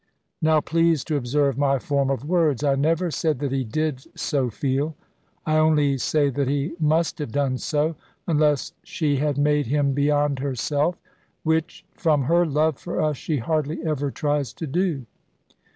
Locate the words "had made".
9.17-9.67